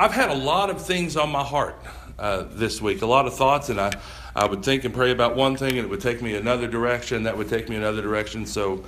[0.00, 1.76] I've had a lot of things on my heart
[2.18, 3.92] uh, this week, a lot of thoughts, and I,
[4.34, 7.24] I would think and pray about one thing, and it would take me another direction.
[7.24, 8.46] That would take me another direction.
[8.46, 8.82] So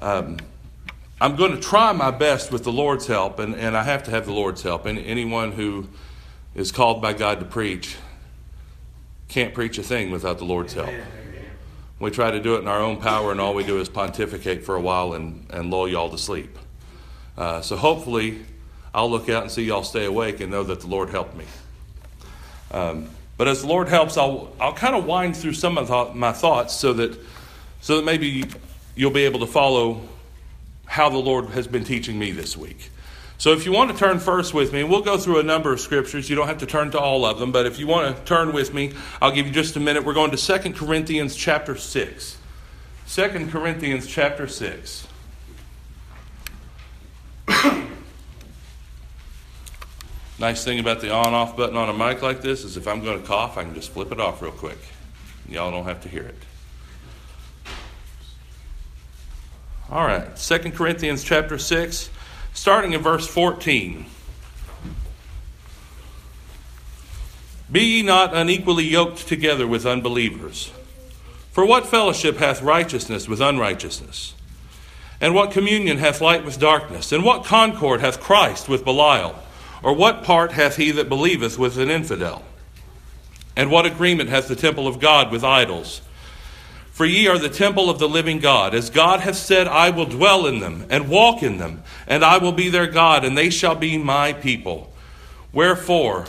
[0.00, 0.36] um,
[1.20, 4.12] I'm going to try my best with the Lord's help, and, and I have to
[4.12, 4.86] have the Lord's help.
[4.86, 5.88] And anyone who
[6.54, 7.96] is called by God to preach
[9.26, 10.94] can't preach a thing without the Lord's help.
[11.98, 14.64] We try to do it in our own power, and all we do is pontificate
[14.64, 16.56] for a while and, and lull y'all to sleep.
[17.36, 18.46] Uh, so hopefully,
[18.94, 21.44] I'll look out and see y'all stay awake and know that the Lord helped me.
[22.70, 26.32] Um, but as the Lord helps, I'll, I'll kind of wind through some of my
[26.32, 27.18] thoughts so that,
[27.80, 28.44] so that maybe
[28.96, 30.02] you'll be able to follow
[30.86, 32.90] how the Lord has been teaching me this week.
[33.36, 35.78] So if you want to turn first with me, we'll go through a number of
[35.78, 36.28] scriptures.
[36.28, 38.52] You don't have to turn to all of them, but if you want to turn
[38.52, 40.04] with me, I'll give you just a minute.
[40.04, 42.38] We're going to 2 Corinthians chapter 6.
[43.08, 45.06] 2 Corinthians chapter 6.
[50.38, 53.02] Nice thing about the on off button on a mic like this is if I'm
[53.02, 54.78] going to cough, I can just flip it off real quick.
[55.48, 56.36] Y'all don't have to hear it.
[59.90, 62.10] All right, 2 Corinthians chapter 6,
[62.52, 64.04] starting in verse 14.
[67.72, 70.70] Be ye not unequally yoked together with unbelievers.
[71.50, 74.34] For what fellowship hath righteousness with unrighteousness?
[75.20, 77.10] And what communion hath light with darkness?
[77.10, 79.42] And what concord hath Christ with Belial?
[79.82, 82.44] Or what part hath he that believeth with an infidel?
[83.56, 86.00] And what agreement hath the temple of God with idols?
[86.92, 88.74] For ye are the temple of the living God.
[88.74, 92.38] As God hath said, I will dwell in them and walk in them, and I
[92.38, 94.92] will be their God, and they shall be my people.
[95.52, 96.26] Wherefore,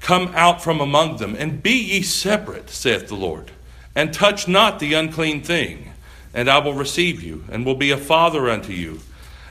[0.00, 3.52] come out from among them, and be ye separate, saith the Lord,
[3.94, 5.92] and touch not the unclean thing,
[6.34, 9.00] and I will receive you, and will be a father unto you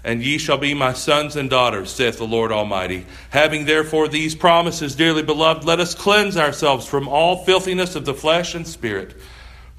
[0.04, 3.06] and ye shall be my sons and daughters, saith the Lord Almighty.
[3.30, 8.14] Having therefore these promises, dearly beloved, let us cleanse ourselves from all filthiness of the
[8.14, 9.16] flesh and spirit,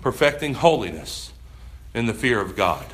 [0.01, 1.33] perfecting holiness
[1.93, 2.87] in the fear of God.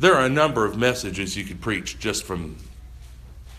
[0.00, 2.56] There are a number of messages you could preach just from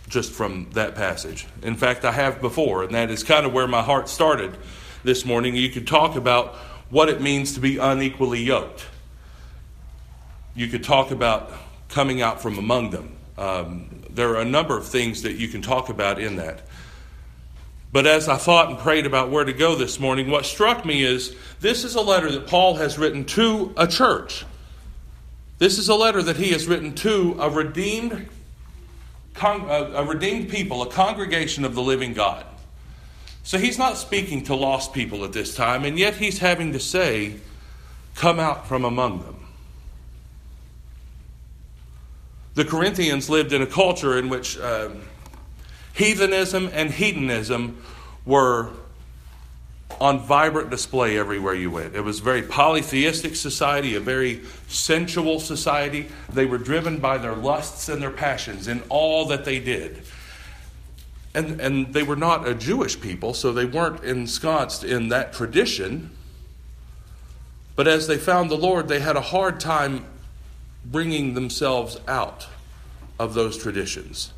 [0.07, 1.45] just from that passage.
[1.61, 4.57] In fact, I have before, and that is kind of where my heart started
[5.03, 5.55] this morning.
[5.55, 6.55] You could talk about
[6.89, 8.87] what it means to be unequally yoked
[10.55, 11.51] you could talk about
[11.89, 13.15] coming out from among them.
[13.37, 16.61] Um, there are a number of things that you can talk about in that.
[17.91, 21.03] But as I thought and prayed about where to go this morning, what struck me
[21.03, 24.45] is this is a letter that Paul has written to a church.
[25.57, 28.27] This is a letter that he has written to a redeemed,
[29.41, 32.45] a redeemed people, a congregation of the living God.
[33.43, 36.79] So he's not speaking to lost people at this time, and yet he's having to
[36.79, 37.35] say,
[38.15, 39.38] Come out from among them.
[42.55, 44.89] The Corinthians lived in a culture in which uh,
[45.93, 47.83] heathenism and hedonism
[48.25, 48.71] were
[49.99, 51.95] on vibrant display everywhere you went.
[51.95, 56.07] It was a very polytheistic society, a very sensual society.
[56.31, 60.03] They were driven by their lusts and their passions in all that they did.
[61.33, 66.11] And, and they were not a Jewish people, so they weren't ensconced in that tradition.
[67.75, 70.05] But as they found the Lord, they had a hard time
[70.85, 72.47] bringing themselves out
[73.19, 74.33] of those traditions,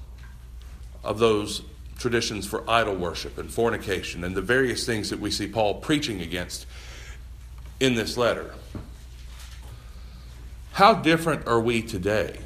[1.04, 1.62] of those
[1.98, 6.22] traditions for idol worship and fornication and the various things that we see Paul preaching
[6.22, 6.66] against
[7.80, 8.54] in this letter.
[10.74, 12.40] How different are we today?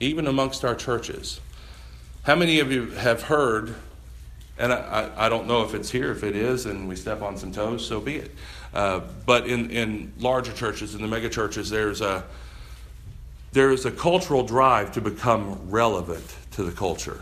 [0.00, 1.40] Even amongst our churches.
[2.22, 3.74] How many of you have heard,
[4.56, 7.36] and I, I, don't know if it's here, if it is, and we step on
[7.36, 8.30] some toes, so be it.
[8.74, 12.24] Uh, but in, in larger churches, in the mega churches, there's a,
[13.52, 17.20] there is a cultural drive to become relevant to the culture.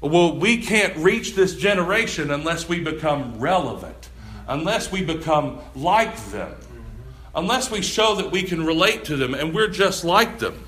[0.00, 4.08] Well, we can't reach this generation unless we become relevant,
[4.48, 6.54] unless we become like them,
[7.34, 10.64] unless we show that we can relate to them and we're just like them.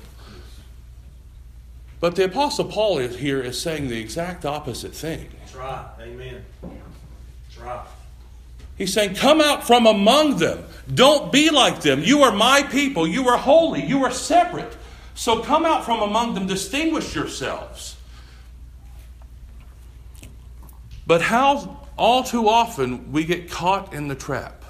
[1.99, 5.29] But the Apostle Paul here is saying the exact opposite thing.
[5.39, 5.85] That's right.
[5.99, 6.45] Amen.
[6.61, 7.85] That's right.
[8.79, 10.63] He's saying, Come out from among them.
[10.91, 12.01] Don't be like them.
[12.01, 13.05] You are my people.
[13.05, 13.85] You are holy.
[13.85, 14.75] You are separate.
[15.13, 16.47] So come out from among them.
[16.47, 17.97] Distinguish yourselves.
[21.05, 24.63] But how all too often we get caught in the trap.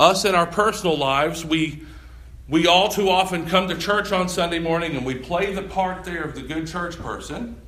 [0.00, 1.82] Us in our personal lives, we,
[2.48, 6.04] we all too often come to church on Sunday morning and we play the part
[6.04, 7.60] there of the good church person.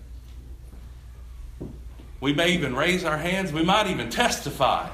[2.20, 3.52] We may even raise our hands.
[3.52, 4.88] We might even testify.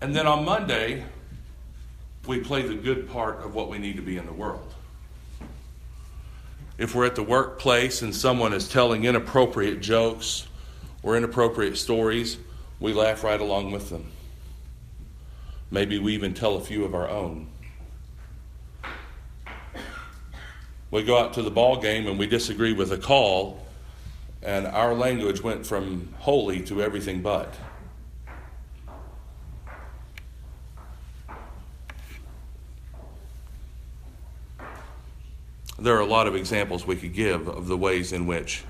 [0.00, 1.04] And then on Monday,
[2.26, 4.74] we play the good part of what we need to be in the world.
[6.78, 10.48] If we're at the workplace and someone is telling inappropriate jokes
[11.02, 12.38] or inappropriate stories,
[12.80, 14.06] we laugh right along with them.
[15.70, 17.48] Maybe we even tell a few of our own.
[20.90, 23.66] We go out to the ball game and we disagree with a call,
[24.42, 27.54] and our language went from holy to everything but.
[35.78, 38.62] There are a lot of examples we could give of the ways in which,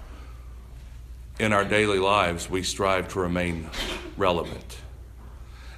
[1.39, 3.69] in our daily lives, we strive to remain
[4.17, 4.79] relevant.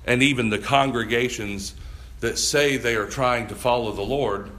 [0.07, 1.75] And even the congregations
[2.21, 4.51] that say they are trying to follow the Lord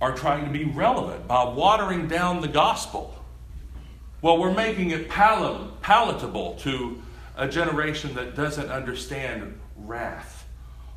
[0.00, 3.14] are trying to be relevant by watering down the gospel.
[4.26, 7.00] Well, we're making it pal- palatable to
[7.36, 10.48] a generation that doesn't understand wrath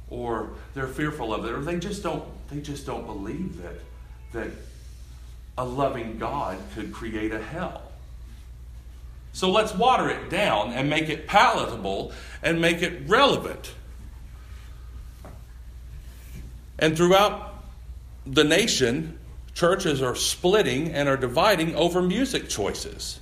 [0.09, 3.75] or they're fearful of it or they just don't they just don't believe that
[4.33, 4.47] that
[5.59, 7.83] a loving God could create a hell.
[9.31, 12.11] So let's water it down and make it palatable
[12.41, 13.75] and make it relevant.
[16.79, 17.63] And throughout
[18.25, 19.18] the nation,
[19.59, 23.19] churches are splitting and are dividing over music choices.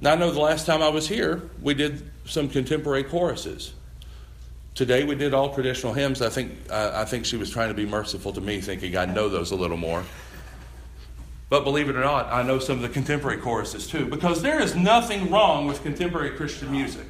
[0.00, 3.72] Now, I know the last time I was here, we did some contemporary choruses.
[4.76, 6.22] Today we did all traditional hymns.
[6.22, 9.04] I think, uh, I think she was trying to be merciful to me, thinking I
[9.04, 10.04] know those a little more.
[11.48, 14.60] But believe it or not, I know some of the contemporary choruses too, because there
[14.60, 17.06] is nothing wrong with contemporary Christian music.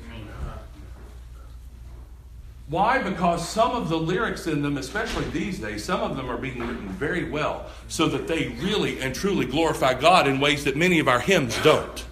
[2.74, 3.00] Why?
[3.00, 6.58] Because some of the lyrics in them, especially these days, some of them are being
[6.58, 10.98] written very well so that they really and truly glorify God in ways that many
[10.98, 12.04] of our hymns don't.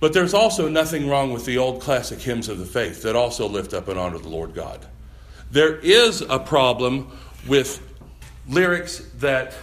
[0.00, 3.48] But there's also nothing wrong with the old classic hymns of the faith that also
[3.48, 4.84] lift up and honor the Lord God.
[5.52, 7.16] There is a problem
[7.46, 7.80] with
[8.48, 9.54] lyrics that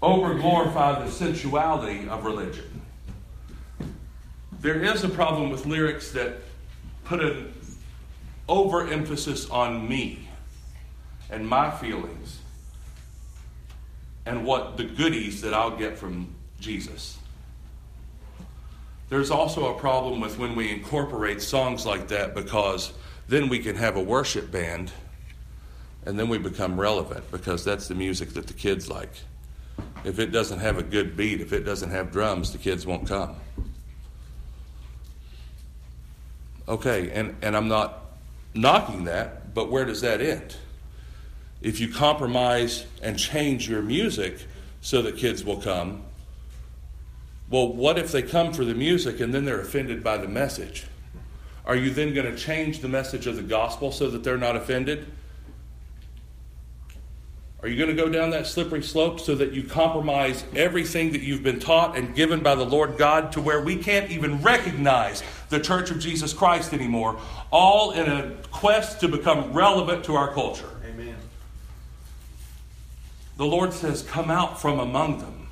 [0.00, 2.80] over glorify the sensuality of religion.
[4.60, 6.36] There is a problem with lyrics that
[7.04, 7.52] put an
[8.48, 10.28] overemphasis on me
[11.30, 12.38] and my feelings
[14.26, 17.18] and what the goodies that I'll get from Jesus.
[19.08, 22.92] There's also a problem with when we incorporate songs like that because
[23.28, 24.92] then we can have a worship band
[26.06, 29.12] and then we become relevant because that's the music that the kids like.
[30.04, 33.06] If it doesn't have a good beat, if it doesn't have drums, the kids won't
[33.06, 33.36] come.
[36.68, 38.01] Okay, and, and I'm not
[38.54, 40.56] knocking that, but where does that end?
[41.60, 44.46] If you compromise and change your music
[44.80, 46.02] so that kids will come,
[47.48, 50.86] well, what if they come for the music and then they're offended by the message?
[51.64, 54.56] Are you then going to change the message of the gospel so that they're not
[54.56, 55.06] offended?
[57.62, 61.20] Are you going to go down that slippery slope so that you compromise everything that
[61.20, 65.22] you've been taught and given by the Lord God to where we can't even recognize
[65.48, 67.20] the Church of Jesus Christ anymore,
[67.52, 70.68] all in a quest to become relevant to our culture?
[70.84, 71.14] Amen.
[73.36, 75.46] The Lord says, Come out from among them.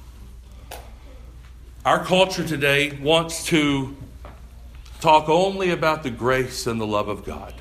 [1.85, 3.97] Our culture today wants to
[5.01, 7.55] talk only about the grace and the love of God.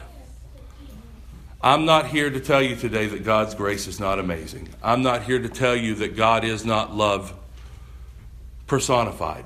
[1.61, 4.69] I'm not here to tell you today that God's grace is not amazing.
[4.81, 7.33] I'm not here to tell you that God is not love
[8.65, 9.43] personified.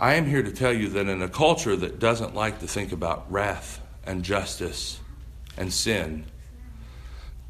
[0.00, 2.90] I am here to tell you that in a culture that doesn't like to think
[2.90, 4.98] about wrath and justice
[5.56, 6.24] and sin,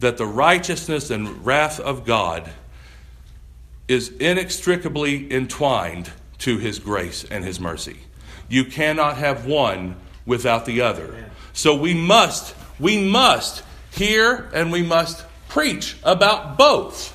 [0.00, 2.50] that the righteousness and wrath of God
[3.88, 8.00] is inextricably entwined to his grace and his mercy.
[8.48, 11.29] You cannot have one without the other.
[11.60, 17.14] So we must, we must hear and we must preach about both.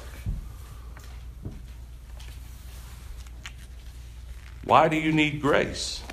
[4.64, 6.04] Why do you need grace?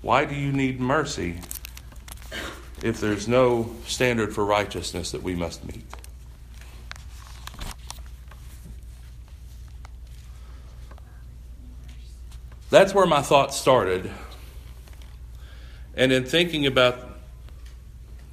[0.00, 1.38] Why do you need mercy
[2.82, 5.84] if there's no standard for righteousness that we must meet?
[12.70, 14.10] That's where my thoughts started.
[15.94, 17.11] And in thinking about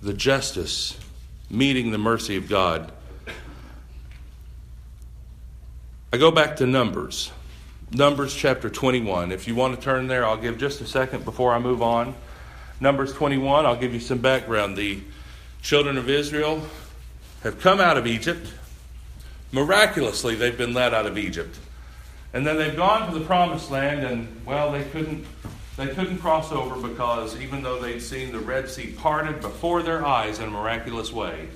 [0.01, 0.98] the justice
[1.50, 2.91] meeting the mercy of God,
[6.13, 7.32] I go back to Numbers.
[7.91, 9.32] Numbers chapter 21.
[9.32, 12.15] If you want to turn there, I'll give just a second before I move on.
[12.79, 14.77] Numbers 21, I'll give you some background.
[14.77, 15.01] The
[15.62, 16.62] children of Israel
[17.44, 18.48] have come out of Egypt.
[19.51, 21.58] Miraculously, they've been led out of Egypt.
[22.34, 25.25] And then they've gone to the promised land, and well, they couldn't
[25.79, 30.05] They couldn't cross over because even though they'd seen the Red Sea parted before their
[30.05, 31.48] eyes in a miraculous way,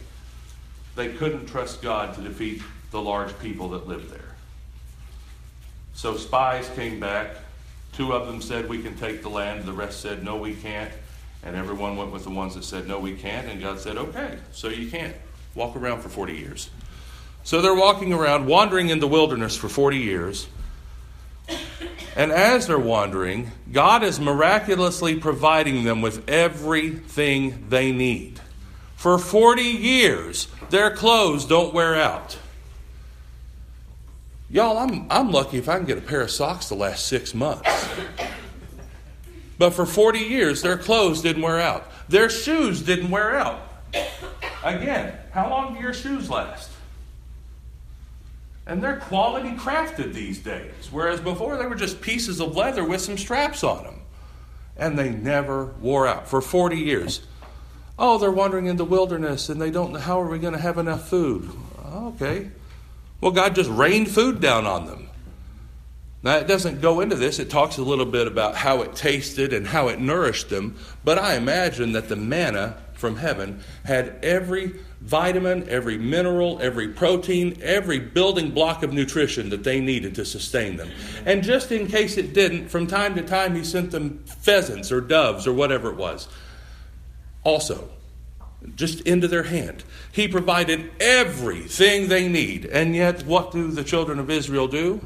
[0.95, 2.61] they couldn't trust God to defeat
[2.91, 4.21] the large people that lived there.
[5.93, 7.35] So spies came back.
[7.91, 9.65] Two of them said, We can take the land.
[9.65, 10.93] The rest said, No, we can't.
[11.43, 13.49] And everyone went with the ones that said, No, we can't.
[13.49, 15.17] And God said, Okay, so you can't.
[15.53, 16.69] Walk around for 40 years.
[17.43, 20.47] So they're walking around, wandering in the wilderness for 40 years.
[22.15, 28.39] And as they're wandering, God is miraculously providing them with everything they need.
[28.95, 32.37] For 40 years, their clothes don't wear out.
[34.49, 37.33] Y'all, I'm, I'm lucky if I can get a pair of socks to last six
[37.33, 37.89] months.
[39.57, 41.89] But for 40 years, their clothes didn't wear out.
[42.09, 43.61] Their shoes didn't wear out.
[44.63, 46.69] Again, how long do your shoes last?
[48.65, 53.01] And they're quality crafted these days, whereas before they were just pieces of leather with
[53.01, 54.01] some straps on them.
[54.77, 57.21] And they never wore out for 40 years.
[57.99, 60.59] Oh, they're wandering in the wilderness and they don't know how are we going to
[60.59, 61.49] have enough food.
[61.85, 62.49] Okay.
[63.21, 65.09] Well, God just rained food down on them.
[66.23, 67.37] Now, it doesn't go into this.
[67.37, 70.77] It talks a little bit about how it tasted and how it nourished them.
[71.03, 77.57] But I imagine that the manna from heaven had every vitamin, every mineral, every protein,
[77.61, 80.89] every building block of nutrition that they needed to sustain them.
[81.25, 85.01] And just in case it didn't, from time to time he sent them pheasants or
[85.01, 86.29] doves or whatever it was.
[87.43, 87.89] Also,
[88.75, 89.83] just into their hand.
[90.13, 92.65] He provided everything they need.
[92.65, 95.01] And yet, what do the children of Israel do?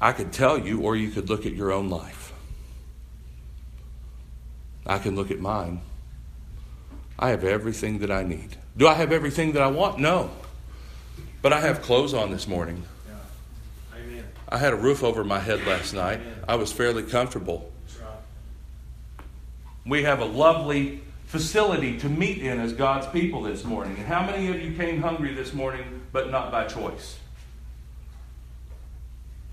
[0.00, 2.32] I could tell you, or you could look at your own life.
[4.86, 5.80] I can look at mine.
[7.18, 8.56] I have everything that I need.
[8.76, 9.98] Do I have everything that I want?
[9.98, 10.30] No.
[11.40, 12.82] But I have clothes on this morning.
[13.08, 13.98] Yeah.
[13.98, 14.24] Amen.
[14.48, 16.20] I had a roof over my head last night.
[16.20, 16.34] Amen.
[16.48, 17.72] I was fairly comfortable.
[18.00, 19.24] Right.
[19.86, 23.96] We have a lovely facility to meet in as God's people this morning.
[23.96, 27.18] And how many of you came hungry this morning, but not by choice?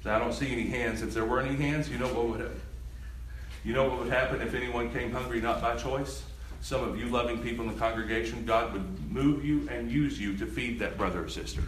[0.05, 1.01] I don't see any hands.
[1.01, 2.61] If there were any hands, you know what would happen?
[3.63, 6.23] You know what would happen if anyone came hungry not by choice?
[6.63, 10.37] Some of you loving people in the congregation, God would move you and use you
[10.37, 11.61] to feed that brother or sister.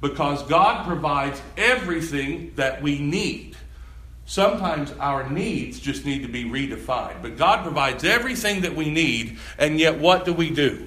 [0.00, 3.56] Because God provides everything that we need.
[4.26, 7.22] Sometimes our needs just need to be redefined.
[7.22, 10.84] But God provides everything that we need, and yet what do we do?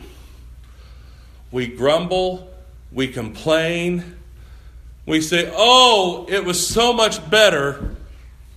[1.54, 2.50] We grumble,
[2.92, 4.18] we complain,
[5.06, 7.96] we say, Oh, it was so much better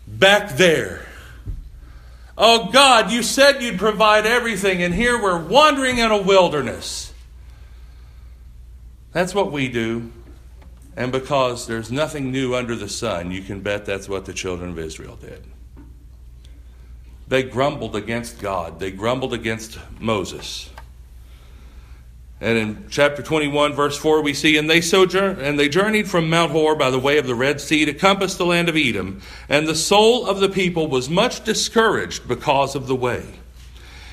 [0.09, 1.08] back there.
[2.41, 7.13] Oh God, you said you'd provide everything, and here we're wandering in a wilderness.
[9.13, 10.13] That's what we do.
[10.97, 14.71] And because there's nothing new under the sun, you can bet that's what the children
[14.71, 15.43] of Israel did.
[17.27, 20.71] They grumbled against God, they grumbled against Moses.
[22.41, 26.31] And in chapter 21, verse 4, we see, and they sojourned, and they journeyed from
[26.31, 29.21] Mount Hor by the way of the Red Sea to compass the land of Edom.
[29.49, 33.41] And the soul of the people was much discouraged because of the way.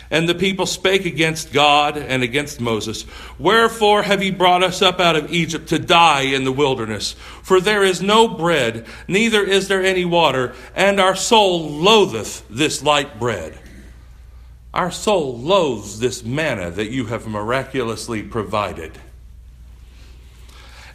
[0.10, 3.06] And the people spake against God and against Moses,
[3.38, 7.14] Wherefore have ye brought us up out of Egypt to die in the wilderness?
[7.44, 12.84] For there is no bread, neither is there any water, and our soul loatheth this
[12.84, 13.60] light bread.
[14.76, 18.92] Our soul loathes this manna that you have miraculously provided.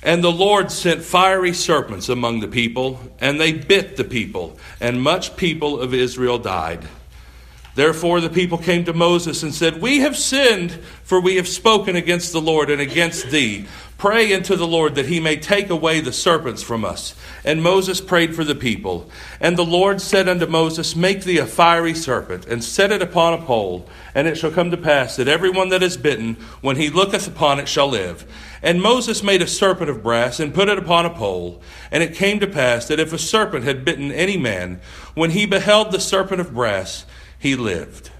[0.02, 5.00] And the Lord sent fiery serpents among the people, and they bit the people, and
[5.00, 6.86] much people of Israel died.
[7.74, 10.72] Therefore the people came to Moses and said, We have sinned,
[11.02, 13.66] for we have spoken against the Lord and against thee.
[14.00, 17.14] Pray unto the Lord that he may take away the serpents from us.
[17.44, 19.10] And Moses prayed for the people.
[19.40, 23.34] And the Lord said unto Moses, Make thee a fiery serpent, and set it upon
[23.34, 23.86] a pole.
[24.14, 27.28] And it shall come to pass that every one that is bitten, when he looketh
[27.28, 28.24] upon it, shall live.
[28.62, 31.60] And Moses made a serpent of brass, and put it upon a pole.
[31.90, 34.80] And it came to pass that if a serpent had bitten any man,
[35.12, 37.04] when he beheld the serpent of brass,
[37.40, 38.10] he lived.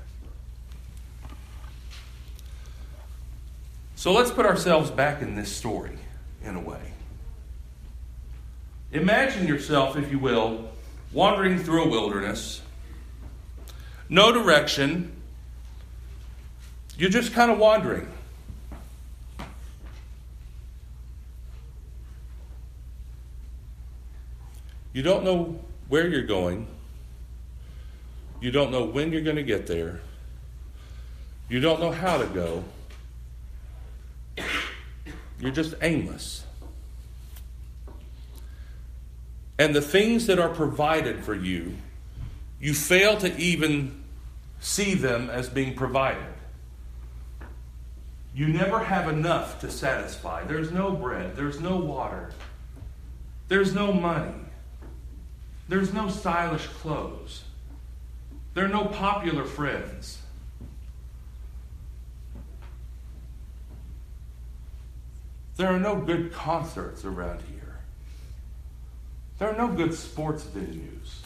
[3.94, 5.98] So let's put ourselves back in this story
[6.42, 6.80] in a way.
[8.92, 10.70] Imagine yourself, if you will,
[11.12, 12.62] wandering through a wilderness,
[14.08, 15.12] no direction,
[16.96, 18.10] you're just kind of wandering.
[24.92, 26.66] You don't know where you're going.
[28.40, 30.00] You don't know when you're going to get there.
[31.49, 32.64] You don't know how to go.
[35.40, 36.44] You're just aimless.
[39.61, 41.76] and the things that are provided for you,
[42.62, 44.02] you fail to even
[44.59, 46.32] see them as being provided.
[48.35, 50.44] You never have enough to satisfy.
[50.44, 52.30] There's no bread, there's no water,
[53.49, 54.32] there's no money,
[55.68, 57.44] there's no stylish clothes,
[58.54, 60.19] there are no popular friends.
[65.57, 67.80] There are no good concerts around here.
[69.38, 71.21] There are no good sports venues.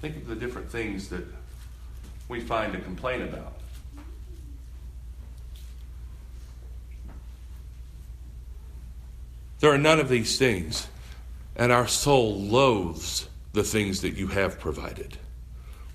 [0.00, 1.24] Think of the different things that
[2.28, 3.54] we find to complain about.
[9.60, 10.88] There are none of these things,
[11.54, 15.16] and our soul loathes the things that you have provided.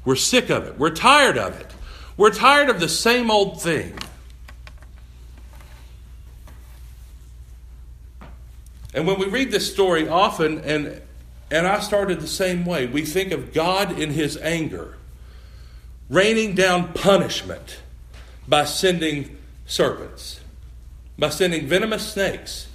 [0.05, 0.77] We're sick of it.
[0.77, 1.73] We're tired of it.
[2.15, 3.97] We're tired of the same old thing.
[8.93, 11.01] And when we read this story often, and,
[11.51, 14.97] and I started the same way, we think of God in his anger
[16.09, 17.79] raining down punishment
[18.47, 20.39] by sending serpents,
[21.19, 22.66] by sending venomous snakes.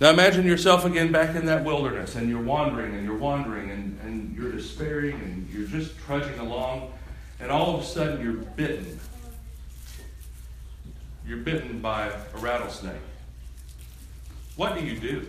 [0.00, 3.98] Now imagine yourself again back in that wilderness and you're wandering and you're wandering and,
[4.02, 6.92] and you're despairing and you're just trudging along
[7.38, 8.98] and all of a sudden you're bitten.
[11.26, 13.00] You're bitten by a rattlesnake.
[14.56, 15.26] What do you do?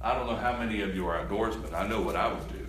[0.00, 1.72] I don't know how many of you are outdoorsmen.
[1.72, 2.66] I know what I would do.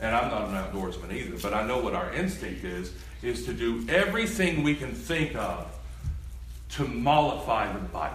[0.00, 2.92] And I'm not an outdoorsman either, but I know what our instinct is,
[3.22, 5.70] is to do everything we can think of
[6.74, 8.12] to mollify the bite.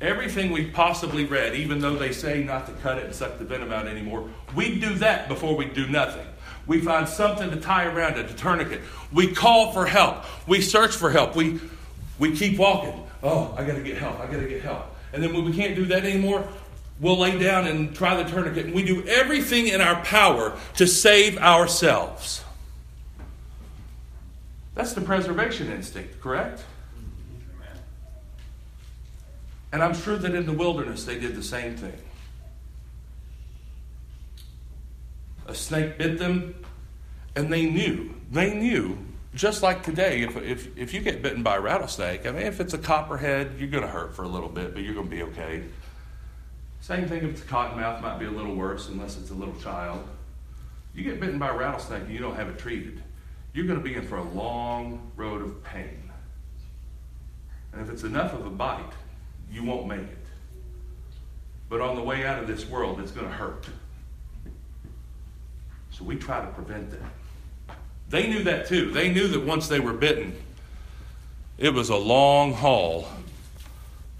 [0.00, 3.44] Everything we've possibly read, even though they say not to cut it and suck the
[3.44, 6.26] venom out anymore, we do that before we do nothing.
[6.66, 8.82] We find something to tie around it, a tourniquet.
[9.12, 10.24] We call for help.
[10.48, 11.36] We search for help.
[11.36, 11.60] We,
[12.18, 13.04] we keep walking.
[13.22, 14.18] Oh, I got to get help.
[14.20, 14.84] I got to get help.
[15.12, 16.46] And then when we can't do that anymore,
[17.00, 18.66] we'll lay down and try the tourniquet.
[18.66, 22.44] And we do everything in our power to save ourselves.
[24.74, 26.64] That's the preservation instinct, correct?
[29.76, 31.98] And I'm sure that in the wilderness they did the same thing.
[35.46, 36.54] A snake bit them,
[37.34, 38.14] and they knew.
[38.32, 38.96] They knew,
[39.34, 42.58] just like today, if, if, if you get bitten by a rattlesnake, I mean, if
[42.58, 45.14] it's a copperhead, you're going to hurt for a little bit, but you're going to
[45.14, 45.62] be okay.
[46.80, 49.56] Same thing if it's a cottonmouth, might be a little worse unless it's a little
[49.56, 50.08] child.
[50.94, 53.02] You get bitten by a rattlesnake and you don't have it treated,
[53.52, 56.10] you're going to be in for a long road of pain.
[57.74, 58.80] And if it's enough of a bite,
[59.56, 60.18] you won't make it.
[61.70, 63.66] But on the way out of this world, it's going to hurt.
[65.90, 67.76] So we try to prevent that.
[68.10, 68.90] They knew that too.
[68.90, 70.36] They knew that once they were bitten,
[71.56, 73.08] it was a long haul,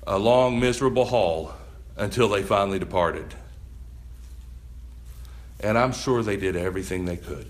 [0.06, 1.52] a long, miserable haul
[1.96, 3.34] until they finally departed.
[5.60, 7.46] And I'm sure they did everything they could.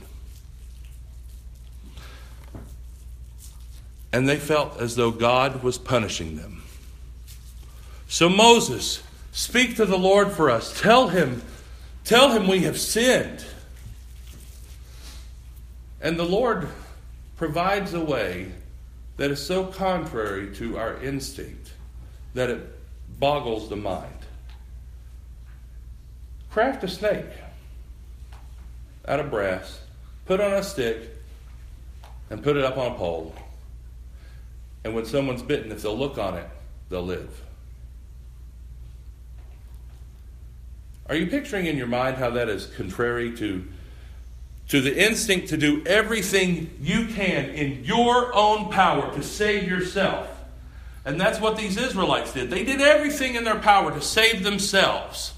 [4.12, 6.65] And they felt as though God was punishing them.
[8.08, 10.80] So, Moses, speak to the Lord for us.
[10.80, 11.42] Tell him,
[12.04, 13.44] tell him we have sinned.
[16.00, 16.68] And the Lord
[17.36, 18.52] provides a way
[19.16, 21.72] that is so contrary to our instinct
[22.34, 22.78] that it
[23.18, 24.12] boggles the mind.
[26.50, 27.26] Craft a snake
[29.08, 29.80] out of brass,
[30.26, 31.10] put on a stick,
[32.30, 33.34] and put it up on a pole.
[34.84, 36.48] And when someone's bitten, if they'll look on it,
[36.88, 37.42] they'll live.
[41.08, 43.64] Are you picturing in your mind how that is contrary to,
[44.68, 50.28] to the instinct to do everything you can in your own power to save yourself?
[51.04, 52.50] And that's what these Israelites did.
[52.50, 55.34] They did everything in their power to save themselves.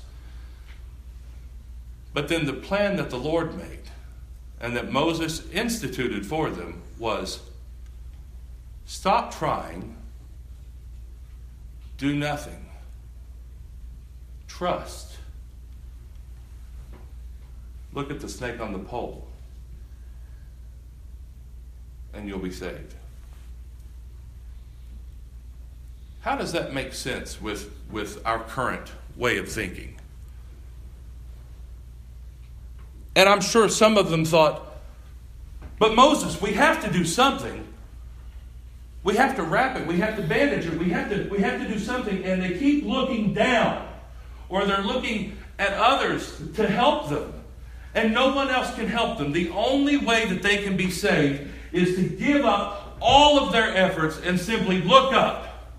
[2.15, 3.79] But then the plan that the Lord made
[4.61, 7.41] and that Moses instituted for them was
[8.87, 9.95] stop trying,
[11.99, 12.67] do nothing,
[14.47, 15.08] trust.
[17.93, 19.27] Look at the snake on the pole,
[22.13, 22.95] and you'll be saved.
[26.21, 29.97] How does that make sense with, with our current way of thinking?
[33.17, 34.63] And I'm sure some of them thought,
[35.79, 37.67] but Moses, we have to do something.
[39.03, 39.87] We have to wrap it.
[39.87, 40.79] We have to bandage it.
[40.79, 42.25] We have to, we have to do something.
[42.25, 43.89] And they keep looking down,
[44.49, 47.33] or they're looking at others to help them
[47.99, 49.33] and no one else can help them.
[49.33, 53.77] The only way that they can be saved is to give up all of their
[53.77, 55.73] efforts and simply look up.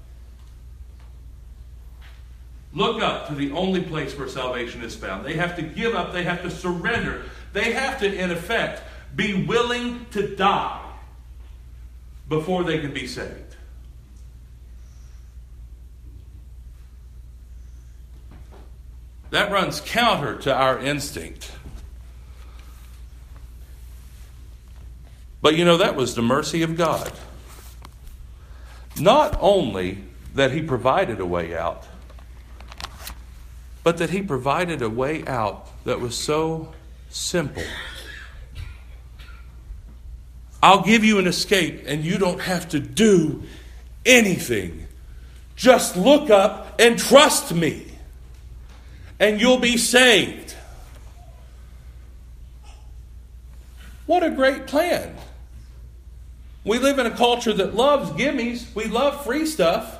[2.73, 5.25] Look up to the only place where salvation is found.
[5.25, 7.23] They have to give up, they have to surrender.
[7.53, 8.84] They have to, in effect,
[9.15, 10.86] be willing to die
[12.27, 13.55] before they can be saved.
[19.32, 21.51] That runs counter to our instinct.
[25.41, 27.12] But you know, that was the mercy of God.
[28.99, 30.04] Not only
[30.36, 31.86] that He provided a way out,
[33.84, 36.73] but that He provided a way out that was so
[37.10, 37.63] simple.
[40.62, 43.43] I'll give you an escape, and you don't have to do
[44.06, 44.88] anything.
[45.56, 47.86] Just look up and trust me,
[49.19, 50.56] and you'll be saved.
[54.06, 55.15] What a great plan!
[56.63, 59.98] We live in a culture that loves gimmies, we love free stuff.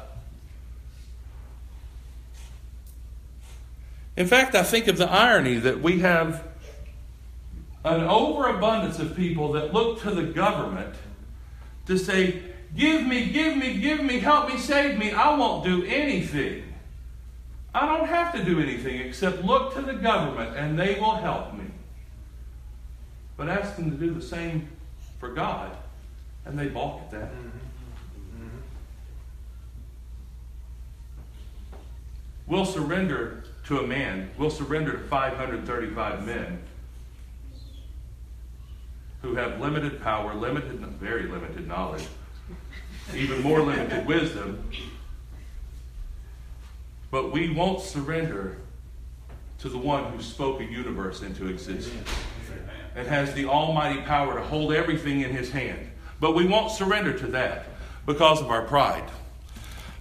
[4.18, 6.44] In fact, I think of the irony that we have
[7.86, 10.94] an overabundance of people that look to the government
[11.86, 12.44] to say,
[12.76, 15.12] Give me, give me, give me, help me, save me.
[15.12, 16.64] I won't do anything.
[17.74, 21.54] I don't have to do anything except look to the government and they will help
[21.54, 21.66] me.
[23.38, 24.68] But ask them to do the same
[25.20, 25.76] for God
[26.50, 27.32] and they balk at that.
[27.32, 27.48] Mm-hmm.
[28.44, 28.58] Mm-hmm.
[32.48, 36.60] We'll surrender to a man, we'll surrender to 535 men
[39.22, 42.08] who have limited power, limited, very limited knowledge,
[43.14, 44.72] even more limited wisdom.
[47.12, 48.58] But we won't surrender
[49.60, 52.10] to the one who spoke a universe into existence
[52.96, 55.89] and has the almighty power to hold everything in his hand.
[56.20, 57.66] But we won't surrender to that
[58.06, 59.10] because of our pride.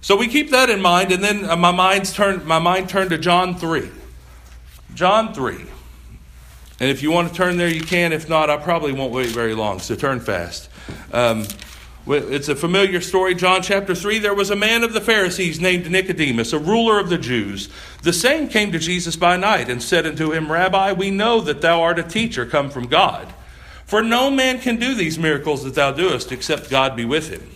[0.01, 3.09] So we keep that in mind, and then uh, my mind's turned my mind turned
[3.09, 3.89] to John 3.
[4.93, 5.55] John 3.
[6.81, 8.13] And if you want to turn there, you can.
[8.13, 10.69] If not, I probably won't wait very long, so turn fast.
[11.11, 11.45] Um,
[12.07, 13.35] it's a familiar story.
[13.35, 17.09] John chapter 3 there was a man of the Pharisees named Nicodemus, a ruler of
[17.09, 17.69] the Jews.
[18.01, 21.61] The same came to Jesus by night and said unto him, Rabbi, we know that
[21.61, 23.31] thou art a teacher come from God.
[23.89, 27.49] For no man can do these miracles that thou doest except God be with him.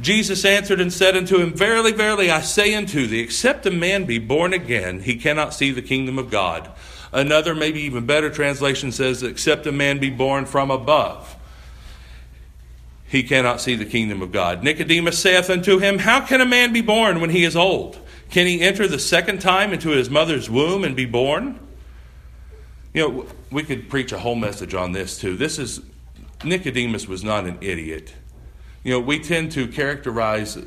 [0.00, 4.06] Jesus answered and said unto him, Verily, verily, I say unto thee, except a man
[4.06, 6.70] be born again, he cannot see the kingdom of God.
[7.12, 11.36] Another, maybe even better translation says, Except a man be born from above,
[13.06, 14.64] he cannot see the kingdom of God.
[14.64, 17.98] Nicodemus saith unto him, How can a man be born when he is old?
[18.30, 21.60] Can he enter the second time into his mother's womb and be born?
[22.94, 25.36] You know, we could preach a whole message on this too.
[25.36, 25.80] This is,
[26.44, 28.14] Nicodemus was not an idiot.
[28.82, 30.58] You know, we tend to characterize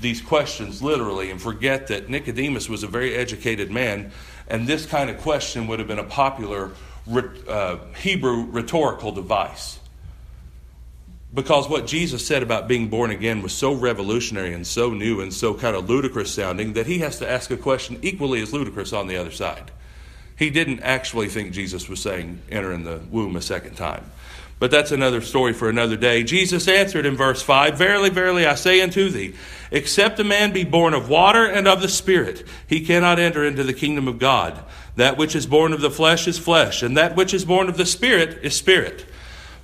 [0.00, 4.12] these questions literally and forget that Nicodemus was a very educated man,
[4.46, 6.72] and this kind of question would have been a popular
[7.48, 9.80] uh, Hebrew rhetorical device.
[11.32, 15.32] Because what Jesus said about being born again was so revolutionary and so new and
[15.32, 18.92] so kind of ludicrous sounding that he has to ask a question equally as ludicrous
[18.92, 19.70] on the other side.
[20.38, 24.04] He didn't actually think Jesus was saying, enter in the womb a second time.
[24.60, 26.22] But that's another story for another day.
[26.22, 29.34] Jesus answered in verse 5 Verily, verily, I say unto thee,
[29.70, 33.64] except a man be born of water and of the Spirit, he cannot enter into
[33.64, 34.58] the kingdom of God.
[34.96, 37.76] That which is born of the flesh is flesh, and that which is born of
[37.76, 39.06] the Spirit is spirit.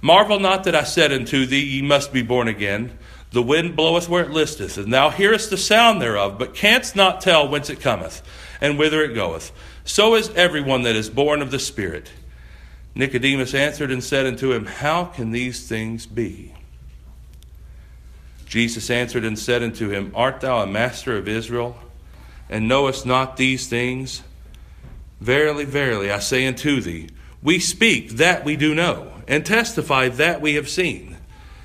[0.00, 2.96] Marvel not that I said unto thee, Ye must be born again.
[3.32, 7.20] The wind bloweth where it listeth, and thou hearest the sound thereof, but canst not
[7.20, 8.22] tell whence it cometh,
[8.60, 9.50] and whither it goeth.
[9.84, 12.10] So is everyone that is born of the Spirit.
[12.94, 16.54] Nicodemus answered and said unto him, How can these things be?
[18.46, 21.76] Jesus answered and said unto him, Art thou a master of Israel,
[22.48, 24.22] and knowest not these things?
[25.20, 27.08] Verily, verily, I say unto thee,
[27.42, 31.13] we speak that we do know, and testify that we have seen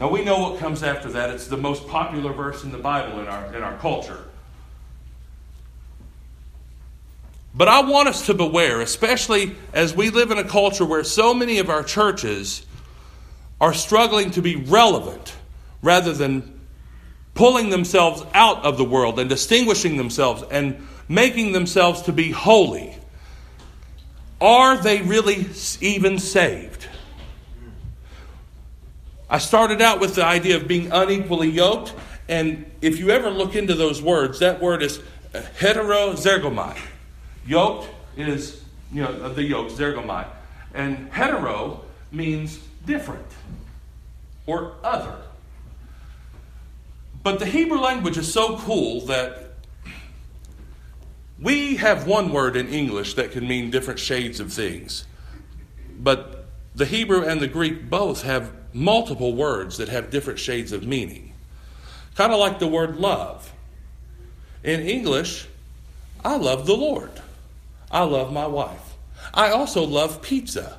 [0.00, 1.28] Now we know what comes after that.
[1.28, 4.24] It's the most popular verse in the Bible in our, in our culture.
[7.54, 11.34] But I want us to beware, especially as we live in a culture where so
[11.34, 12.64] many of our churches
[13.60, 15.36] are struggling to be relevant
[15.82, 16.60] rather than
[17.34, 22.96] pulling themselves out of the world and distinguishing themselves and making themselves to be holy,
[24.40, 25.46] are they really
[25.82, 26.86] even saved?
[29.30, 31.94] I started out with the idea of being unequally yoked,
[32.28, 34.98] and if you ever look into those words, that word is
[35.32, 36.76] uh, heterozergomai.
[37.46, 38.62] Yoked is,
[38.92, 40.26] you know, the yoke, zergomai.
[40.74, 43.26] And hetero means different
[44.46, 45.16] or other.
[47.22, 49.52] But the Hebrew language is so cool that
[51.38, 55.04] we have one word in English that can mean different shades of things.
[55.98, 56.39] But
[56.80, 61.34] the Hebrew and the Greek both have multiple words that have different shades of meaning.
[62.14, 63.52] Kind of like the word love.
[64.64, 65.46] In English,
[66.24, 67.10] I love the Lord.
[67.90, 68.94] I love my wife.
[69.34, 70.78] I also love pizza.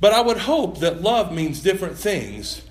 [0.00, 2.62] But I would hope that love means different things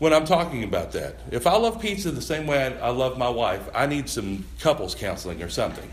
[0.00, 1.20] when I'm talking about that.
[1.30, 4.96] If I love pizza the same way I, love my wife, I need some couples
[4.96, 5.88] counseling or something.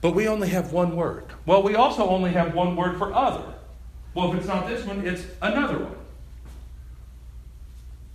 [0.00, 1.24] But we only have one word.
[1.44, 3.54] Well, we also only have one word for other.
[4.14, 5.96] Well, if it's not this one, it's another one.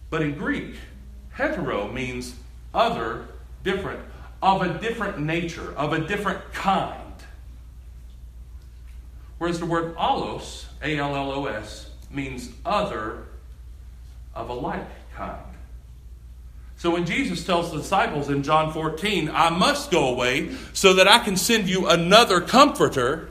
[0.09, 0.75] But in Greek,
[1.31, 2.35] hetero means
[2.73, 3.27] other,
[3.63, 3.99] different,
[4.41, 6.99] of a different nature, of a different kind.
[9.37, 13.25] Whereas the word allos, A L L O S, means other
[14.35, 15.52] of a like kind.
[16.83, 21.07] So when Jesus tells the disciples in John 14, I must go away so that
[21.07, 23.29] I can send you another comforter,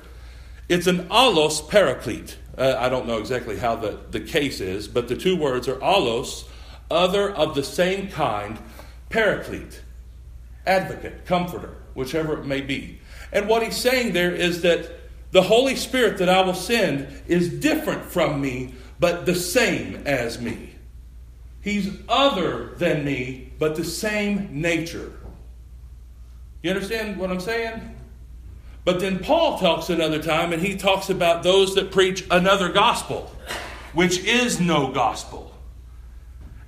[0.70, 2.38] it's an allos paraclete.
[2.56, 5.76] Uh, I don't know exactly how the, the case is, but the two words are
[5.80, 6.48] allos,
[6.90, 8.58] other of the same kind,
[9.10, 9.82] paraclete,
[10.66, 13.00] advocate, comforter, whichever it may be.
[13.32, 14.90] And what he's saying there is that
[15.32, 20.40] the Holy Spirit that I will send is different from me, but the same as
[20.40, 20.71] me.
[21.62, 25.12] He's other than me, but the same nature.
[26.62, 27.96] You understand what I'm saying?
[28.84, 33.34] But then Paul talks another time, and he talks about those that preach another gospel,
[33.92, 35.54] which is no gospel.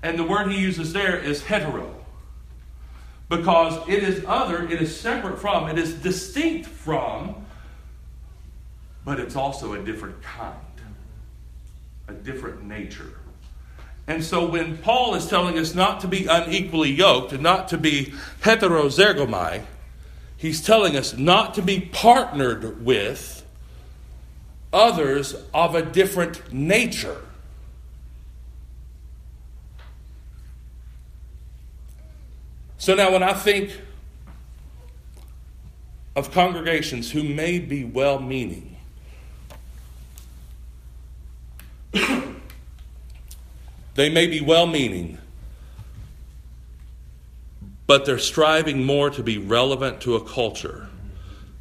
[0.03, 1.93] And the word he uses there is hetero.
[3.29, 7.47] Because it is other, it is separate from, it is distinct from,
[9.05, 10.55] but it's also a different kind,
[12.07, 13.19] a different nature.
[14.07, 17.79] And so when Paul is telling us not to be unequally yoked and not to
[17.79, 18.13] be
[18.43, 19.65] heterozergomai,
[20.37, 23.47] He's telling us not to be partnered with
[24.75, 27.23] others of a different nature.
[32.77, 33.81] So now, when I think
[36.15, 38.74] of congregations who may be well meaning,
[43.95, 45.19] they may be well meaning,
[47.87, 50.89] but they're striving more to be relevant to a culture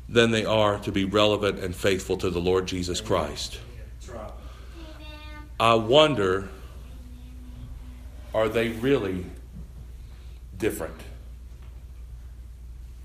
[0.10, 3.60] than they are to be relevant and faithful to the Lord Jesus Christ.
[5.60, 6.50] I wonder
[8.34, 9.26] are they really
[10.58, 10.96] different?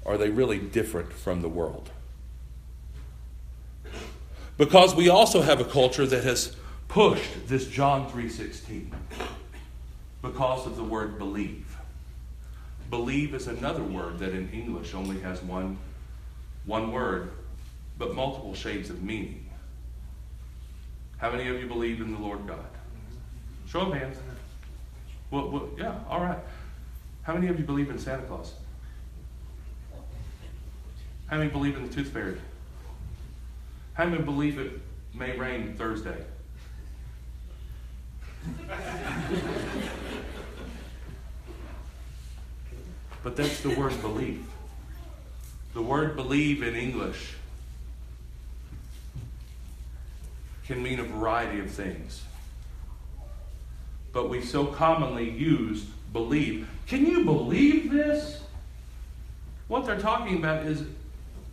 [0.07, 1.91] Are they really different from the world?
[4.57, 6.57] Because we also have a culture that has
[6.88, 8.90] pushed this John 3:16
[10.22, 11.77] because of the word believe.
[12.90, 15.79] Believe is another word that in English only has one,
[16.64, 17.31] one word,
[17.98, 19.48] but multiple shades of meaning.
[21.18, 22.64] How many of you believe in the Lord God?
[23.66, 24.16] Show of hands.
[25.31, 26.38] Well, well, yeah, all right.
[27.22, 28.55] How many of you believe in Santa Claus?
[31.27, 32.38] How many believe in the tooth fairy?
[33.92, 34.81] How many believe it
[35.12, 36.24] may rain Thursday?
[43.22, 44.46] But that's the word believe.
[45.74, 47.34] The word believe in English
[50.66, 52.22] can mean a variety of things.
[54.12, 56.68] But we so commonly use believe.
[56.87, 58.40] Can you believe this?
[59.68, 60.82] What they're talking about is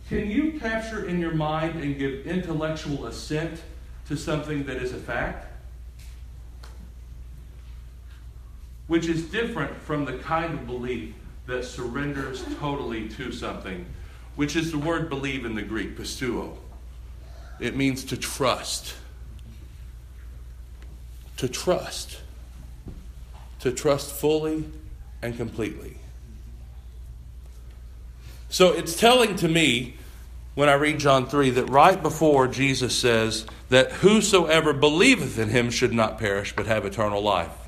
[0.08, 3.60] can you capture in your mind and give intellectual assent
[4.06, 5.55] to something that is a fact?
[8.86, 11.14] Which is different from the kind of belief
[11.46, 13.86] that surrenders totally to something,
[14.36, 16.56] which is the word believe in the Greek, pisteuo.
[17.58, 18.94] It means to trust.
[21.38, 22.20] To trust.
[23.60, 24.64] To trust fully
[25.22, 25.96] and completely.
[28.48, 29.96] So it's telling to me
[30.54, 35.70] when I read John 3 that right before Jesus says that whosoever believeth in him
[35.70, 37.65] should not perish but have eternal life.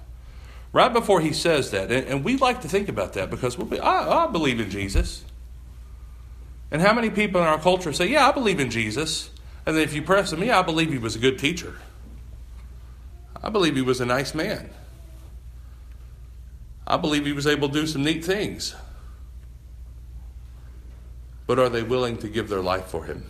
[0.73, 3.67] Right before he says that, and, and we like to think about that because we'll
[3.67, 5.25] be, I, I believe in Jesus.
[6.71, 9.31] And how many people in our culture say, Yeah, I believe in Jesus.
[9.65, 11.75] And then if you press them, Yeah, I believe he was a good teacher.
[13.43, 14.69] I believe he was a nice man.
[16.87, 18.75] I believe he was able to do some neat things.
[21.47, 23.25] But are they willing to give their life for him?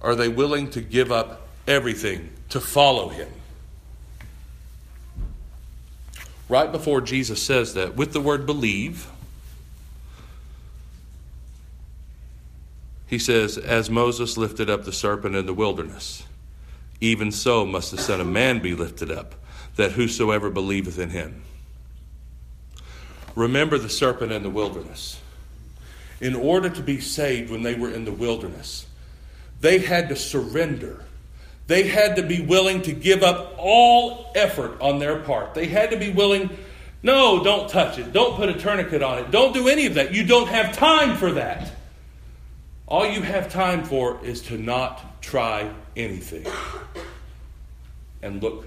[0.00, 3.28] Are they willing to give up everything to follow him?
[6.48, 9.08] Right before Jesus says that, with the word believe,
[13.06, 16.24] he says, As Moses lifted up the serpent in the wilderness,
[17.00, 19.34] even so must the Son of Man be lifted up,
[19.76, 21.42] that whosoever believeth in him.
[23.34, 25.20] Remember the serpent in the wilderness.
[26.20, 28.86] In order to be saved when they were in the wilderness,
[29.60, 31.04] they had to surrender.
[31.68, 35.54] They had to be willing to give up all effort on their part.
[35.54, 36.48] They had to be willing,
[37.02, 38.10] no, don't touch it.
[38.10, 39.30] Don't put a tourniquet on it.
[39.30, 40.14] Don't do any of that.
[40.14, 41.70] You don't have time for that.
[42.86, 46.46] All you have time for is to not try anything
[48.22, 48.64] and look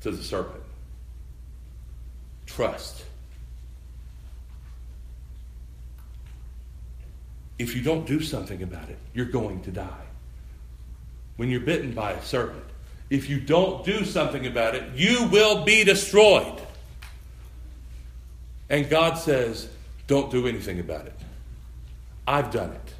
[0.00, 0.64] to the serpent.
[2.46, 3.04] Trust.
[7.58, 10.05] If you don't do something about it, you're going to die.
[11.36, 12.64] When you're bitten by a serpent,
[13.10, 16.60] if you don't do something about it, you will be destroyed.
[18.68, 19.68] And God says,
[20.06, 21.14] don't do anything about it.
[22.26, 22.94] I've done it.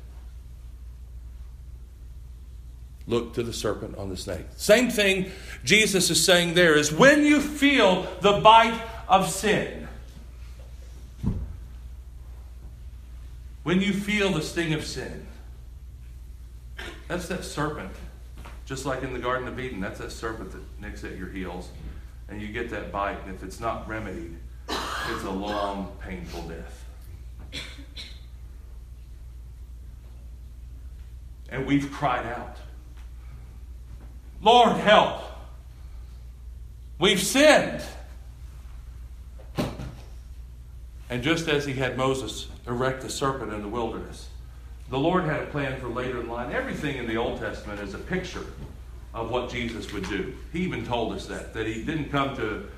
[3.08, 4.46] Look to the serpent on the snake.
[4.56, 5.30] Same thing
[5.64, 9.86] Jesus is saying there is when you feel the bite of sin,
[13.62, 15.26] when you feel the sting of sin,
[17.08, 17.92] that's that serpent.
[18.66, 21.70] Just like in the Garden of Eden, that's that serpent that nicks at your heels.
[22.28, 24.36] And you get that bite, and if it's not remedied,
[24.68, 26.84] it's a long, painful death.
[31.48, 32.56] And we've cried out.
[34.42, 35.22] Lord, help.
[36.98, 37.82] We've sinned.
[41.08, 44.28] And just as he had Moses erect the serpent in the wilderness,
[44.90, 46.52] the Lord had a plan for later in line.
[46.52, 48.44] Everything in the Old Testament is a picture
[49.14, 50.34] of what Jesus would do.
[50.52, 52.68] He even told us that, that he didn't come to,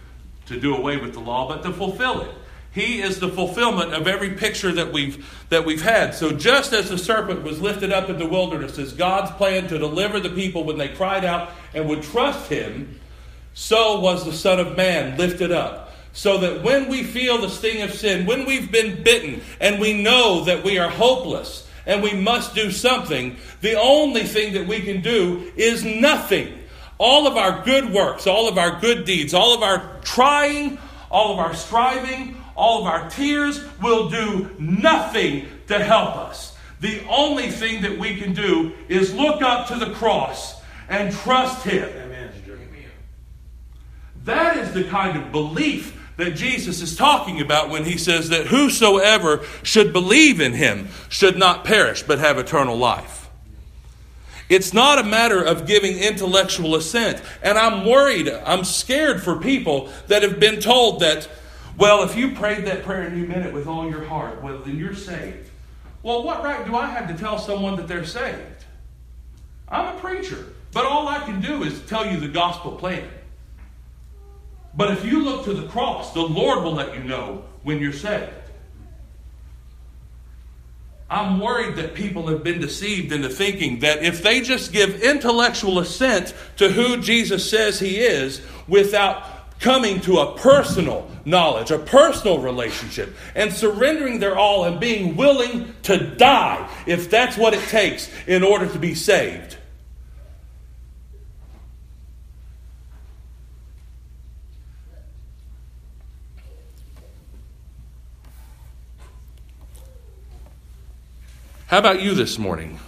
[0.47, 2.31] to do away with the law, but to fulfill it.
[2.71, 6.15] He is the fulfillment of every picture that we've that we've had.
[6.15, 9.79] So just as the serpent was lifted up in the wilderness as God's plan to
[9.79, 13.01] deliver the people when they cried out and would trust him,
[13.55, 15.93] so was the Son of Man lifted up.
[16.13, 20.01] So that when we feel the sting of sin, when we've been bitten and we
[20.01, 24.81] know that we are hopeless and we must do something, the only thing that we
[24.81, 26.59] can do is nothing.
[26.99, 30.79] All of our good works, all of our good deeds, all of our trying,
[31.11, 36.57] all of our striving, all of our tears will do nothing to help us.
[36.81, 41.65] The only thing that we can do is look up to the cross and trust
[41.65, 41.89] Him.
[41.89, 42.09] Amen.
[44.25, 48.49] That is the kind of belief that Jesus is talking about when he says that
[48.49, 53.31] whosoever should believe in him should not perish but have eternal life.
[54.49, 57.23] It's not a matter of giving intellectual assent.
[57.43, 61.29] And I'm worried, I'm scared for people that have been told that
[61.77, 64.59] well, if you prayed that prayer and you meant it with all your heart, well,
[64.59, 65.49] then you're saved.
[66.03, 68.65] Well, what right do I have to tell someone that they're saved?
[69.69, 73.09] I'm a preacher, but all I can do is tell you the gospel plan.
[74.75, 77.93] But if you look to the cross, the Lord will let you know when you're
[77.93, 78.33] saved.
[81.11, 85.79] I'm worried that people have been deceived into thinking that if they just give intellectual
[85.79, 89.25] assent to who Jesus says he is without
[89.59, 95.75] coming to a personal knowledge, a personal relationship, and surrendering their all and being willing
[95.83, 99.58] to die if that's what it takes in order to be saved.
[111.69, 112.79] How about you this morning?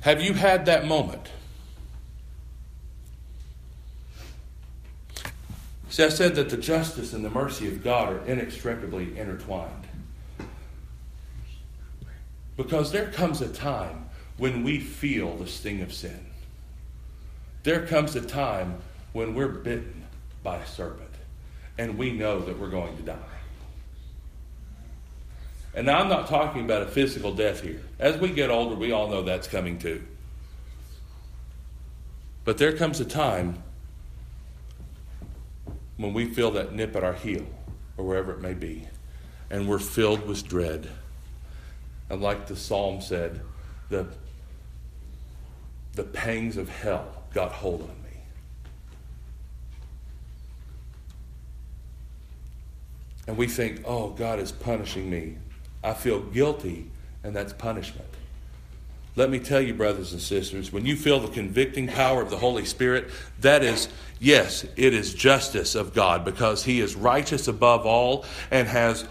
[0.00, 1.28] Have you had that moment?
[5.90, 9.86] See, I said that the justice and the mercy of God are inextricably intertwined.
[12.56, 16.28] Because there comes a time when we feel the sting of sin.
[17.62, 18.78] There comes a time
[19.12, 20.06] when we're bitten
[20.42, 21.10] by a serpent
[21.76, 23.41] and we know that we're going to die.
[25.74, 27.82] And now I'm not talking about a physical death here.
[27.98, 30.02] As we get older, we all know that's coming too.
[32.44, 33.62] But there comes a time
[35.96, 37.46] when we feel that nip at our heel,
[37.96, 38.86] or wherever it may be,
[39.50, 40.90] and we're filled with dread.
[42.10, 43.40] And like the psalm said,
[43.88, 44.06] the,
[45.94, 48.18] the pangs of hell got hold on me.
[53.28, 55.36] And we think, oh, God is punishing me.
[55.82, 56.90] I feel guilty,
[57.24, 58.08] and that's punishment.
[59.14, 62.38] Let me tell you, brothers and sisters, when you feel the convicting power of the
[62.38, 63.10] Holy Spirit,
[63.40, 68.66] that is, yes, it is justice of God because He is righteous above all and
[68.68, 69.06] has,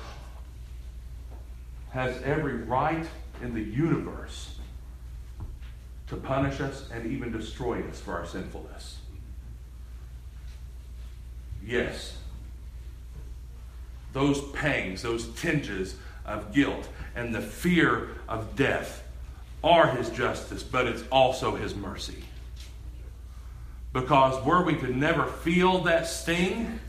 [1.91, 3.05] has every right
[3.43, 4.55] in the universe
[6.07, 8.97] to punish us and even destroy us for our sinfulness.
[11.63, 12.17] Yes,
[14.13, 15.95] those pangs, those tinges
[16.26, 19.03] of guilt, and the fear of death
[19.63, 22.24] are his justice, but it's also his mercy.
[23.93, 26.80] Because were we to never feel that sting,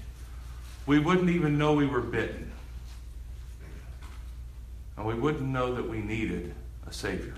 [0.87, 2.51] we wouldn't even know we were bitten.
[4.97, 6.55] And we wouldn't know that we needed
[6.87, 7.35] a Savior.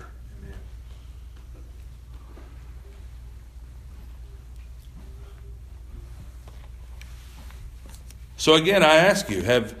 [8.37, 9.73] So again, I ask you, have,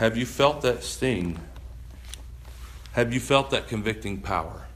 [0.00, 1.38] have you felt that sting?
[2.92, 4.66] Have you felt that convicting power?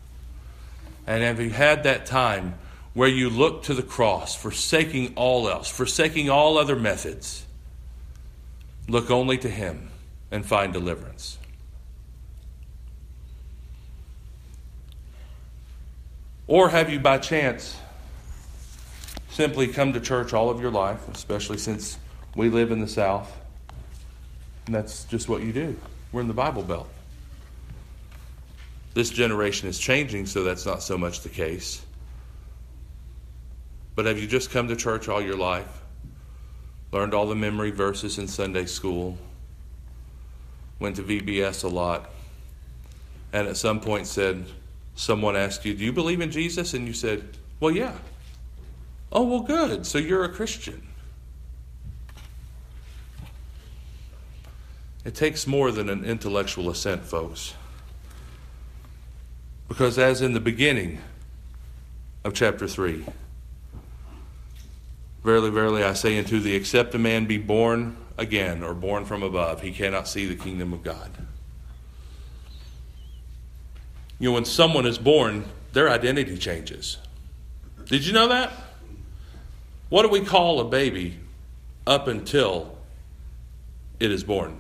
[1.07, 2.57] And have you had that time
[2.93, 7.47] where you look to the cross, forsaking all else, forsaking all other methods?
[8.87, 9.89] Look only to Him
[10.31, 11.39] and find deliverance.
[16.47, 17.79] Or have you by chance
[19.31, 21.97] simply come to church all of your life, especially since
[22.37, 23.35] we live in the South?
[24.67, 25.77] And that's just what you do.
[26.13, 26.89] We're in the Bible Belt.
[28.95, 31.85] This generation is changing, so that's not so much the case.
[33.97, 35.83] But have you just come to church all your life?
[36.93, 39.19] Learned all the memory verses in Sunday school?
[40.79, 42.11] Went to VBS a lot?
[43.33, 44.47] And at some point said,
[44.95, 46.75] someone asked you, Do you believe in Jesus?
[46.75, 47.95] And you said, Well, yeah.
[49.11, 49.87] Oh, well, good.
[49.87, 50.87] So you're a Christian.
[55.05, 57.55] It takes more than an intellectual assent, folks.
[59.69, 60.99] Because, as in the beginning
[62.25, 63.05] of chapter 3,
[65.23, 69.23] verily, verily, I say unto thee, except a man be born again or born from
[69.23, 71.11] above, he cannot see the kingdom of God.
[74.19, 76.99] You know, when someone is born, their identity changes.
[77.87, 78.53] Did you know that?
[79.91, 81.19] What do we call a baby
[81.87, 82.79] up until
[84.01, 84.59] it is born?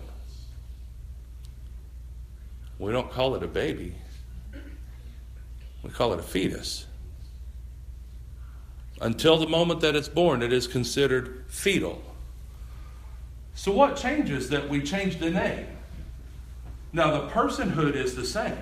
[2.84, 3.94] We don't call it a baby.
[5.82, 6.84] We call it a fetus.
[9.00, 12.02] Until the moment that it's born, it is considered fetal.
[13.54, 15.66] So, what changes that we change the name?
[16.92, 18.58] Now, the personhood is the same.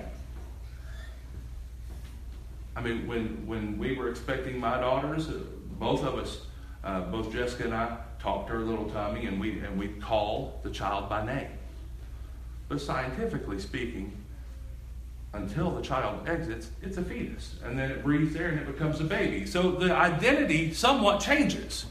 [2.77, 5.39] I mean, when, when we were expecting my daughters, uh,
[5.77, 6.45] both of us,
[6.85, 10.61] uh, both Jessica and I, talked to her little tummy and we, and we call
[10.63, 11.49] the child by name.
[12.69, 14.13] But scientifically speaking,
[15.33, 17.55] until the child exits, it's a fetus.
[17.63, 19.45] And then it breathes air and it becomes a baby.
[19.45, 21.85] So the identity somewhat changes.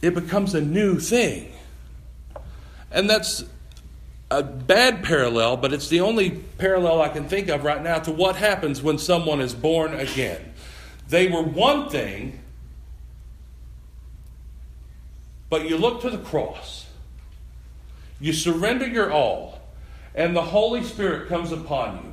[0.00, 1.52] It becomes a new thing.
[2.90, 3.44] And that's
[4.30, 8.10] a bad parallel, but it's the only parallel I can think of right now to
[8.10, 10.52] what happens when someone is born again.
[11.08, 12.40] They were one thing,
[15.50, 16.83] but you look to the cross.
[18.24, 19.60] You surrender your all
[20.14, 22.12] and the Holy Spirit comes upon you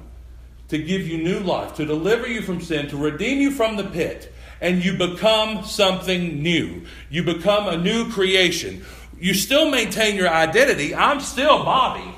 [0.68, 3.86] to give you new life, to deliver you from sin, to redeem you from the
[3.86, 6.82] pit, and you become something new.
[7.10, 8.84] You become a new creation.
[9.22, 10.94] You still maintain your identity.
[10.94, 12.14] I'm still Bobby.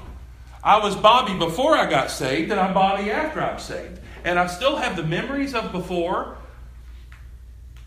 [0.64, 4.00] I was Bobby before I got saved, and I'm Bobby after I'm saved.
[4.24, 6.36] And I still have the memories of before,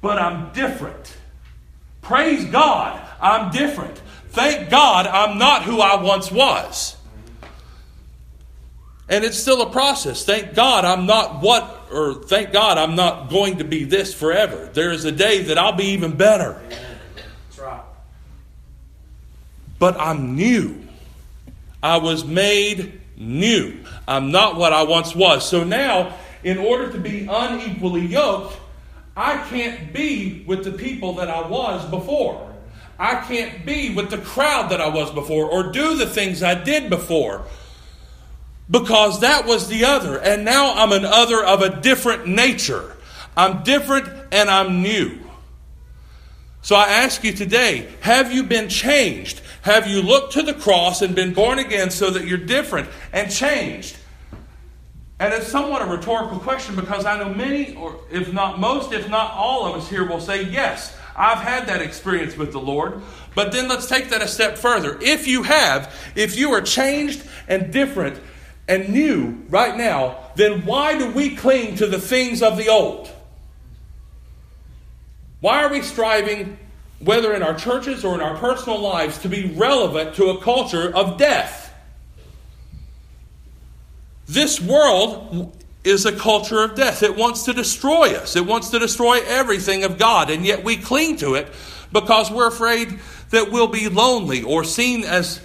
[0.00, 1.16] but I'm different.
[2.00, 4.00] Praise God, I'm different.
[4.36, 6.94] Thank God I'm not who I once was.
[9.08, 10.26] And it's still a process.
[10.26, 14.68] Thank God I'm not what, or thank God I'm not going to be this forever.
[14.74, 16.60] There is a day that I'll be even better.
[16.68, 17.80] That's right.
[19.78, 20.82] But I'm new.
[21.82, 23.78] I was made new.
[24.06, 25.48] I'm not what I once was.
[25.48, 26.14] So now,
[26.44, 28.58] in order to be unequally yoked,
[29.16, 32.52] I can't be with the people that I was before.
[32.98, 36.54] I can't be with the crowd that I was before or do the things I
[36.54, 37.44] did before
[38.70, 40.18] because that was the other.
[40.18, 42.96] And now I'm an other of a different nature.
[43.36, 45.18] I'm different and I'm new.
[46.62, 49.42] So I ask you today have you been changed?
[49.62, 53.30] Have you looked to the cross and been born again so that you're different and
[53.30, 53.96] changed?
[55.18, 59.08] And it's somewhat a rhetorical question because I know many, or if not most, if
[59.08, 63.02] not all of us here will say, Yes, I've had that experience with the Lord.
[63.34, 64.98] But then let's take that a step further.
[65.00, 68.20] If you have, if you are changed and different
[68.68, 73.10] and new right now, then why do we cling to the things of the old?
[75.40, 76.58] Why are we striving,
[76.98, 80.94] whether in our churches or in our personal lives, to be relevant to a culture
[80.94, 81.72] of death?
[84.26, 85.56] This world
[85.86, 87.02] is a culture of death.
[87.02, 90.76] It wants to destroy us, it wants to destroy everything of God, and yet we
[90.76, 91.48] cling to it
[91.92, 92.98] because we're afraid
[93.30, 95.40] that we'll be lonely or seen as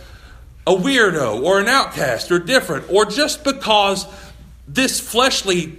[0.66, 4.06] a weirdo or an outcast or different, or just because
[4.68, 5.78] this fleshly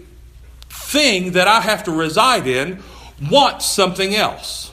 [0.69, 2.83] thing that I have to reside in
[3.31, 4.73] wants something else.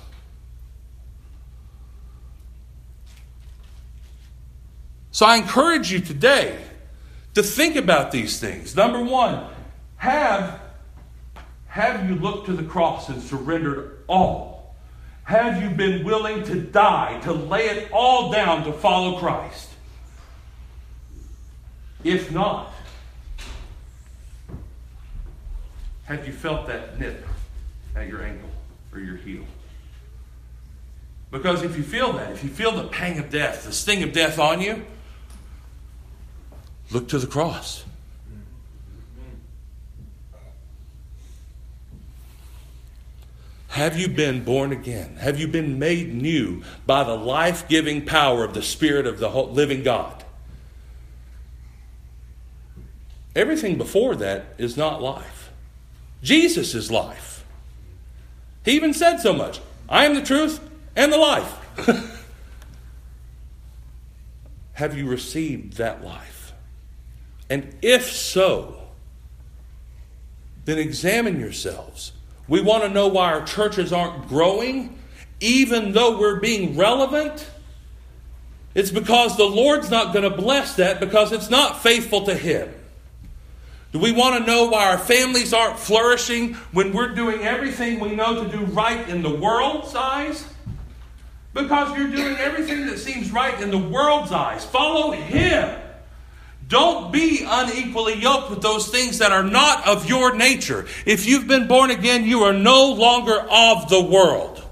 [5.12, 6.58] So I encourage you today
[7.34, 8.76] to think about these things.
[8.76, 9.46] Number one,
[10.00, 10.62] have,
[11.68, 14.76] have you looked to the cross and surrendered all?
[15.26, 19.70] Have you been willing to die, to lay it all down to follow Christ?
[22.04, 22.72] If not,
[26.06, 27.26] have you felt that nip
[27.96, 28.50] at your ankle
[28.94, 29.44] or your heel?
[31.30, 34.14] Because if you feel that, if you feel the pang of death, the sting of
[34.14, 34.86] death on you,
[36.90, 37.84] look to the cross.
[43.70, 45.16] Have you been born again?
[45.18, 49.30] Have you been made new by the life giving power of the Spirit of the
[49.30, 50.24] living God?
[53.36, 55.52] Everything before that is not life.
[56.24, 57.46] Jesus is life.
[58.66, 60.60] He even said so much I am the truth
[60.96, 61.56] and the life.
[64.74, 66.54] Have you received that life?
[67.52, 68.82] And if so,
[70.66, 72.14] then examine yourselves
[72.50, 74.98] we want to know why our churches aren't growing,
[75.40, 77.48] even though we're being relevant.
[78.74, 82.74] It's because the Lord's not going to bless that because it's not faithful to Him.
[83.92, 88.16] Do we want to know why our families aren't flourishing when we're doing everything we
[88.16, 90.46] know to do right in the world's eyes?
[91.54, 94.64] Because you're doing everything that seems right in the world's eyes.
[94.64, 95.80] Follow Him.
[96.70, 100.86] Don't be unequally yoked with those things that are not of your nature.
[101.04, 104.64] If you've been born again, you are no longer of the world.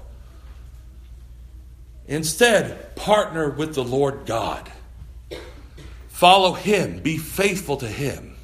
[2.06, 4.70] Instead, partner with the Lord God.
[6.08, 8.36] Follow Him, be faithful to Him.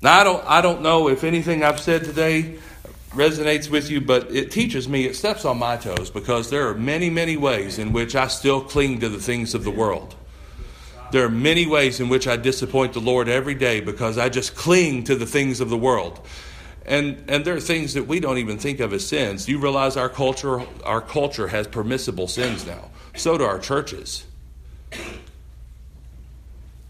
[0.00, 2.58] Now, I don't, I don't know if anything I've said today
[3.16, 6.74] resonates with you, but it teaches me, it steps on my toes because there are
[6.74, 10.14] many, many ways in which I still cling to the things of the world.
[11.12, 14.54] There are many ways in which I disappoint the Lord every day because I just
[14.54, 16.20] cling to the things of the world.
[16.84, 19.48] And, and there are things that we don't even think of as sins.
[19.48, 22.90] You realize our culture, our culture has permissible sins now.
[23.16, 24.24] So do our churches.